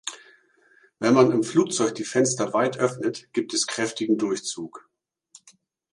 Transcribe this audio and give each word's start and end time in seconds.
Wenn 0.97 1.13
man 1.13 1.31
im 1.31 1.43
Flugzeug 1.43 1.93
die 1.93 2.05
Fenster 2.05 2.53
weit 2.55 2.75
öffnet, 2.79 3.31
gibt 3.33 3.53
es 3.53 3.67
kräftigen 3.67 4.17
Durchzug. 4.17 4.89